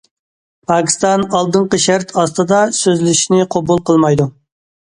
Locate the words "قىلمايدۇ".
3.91-4.29